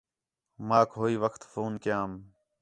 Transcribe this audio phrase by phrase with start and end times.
[0.67, 2.11] ماک ہوئی وخت فون کَیام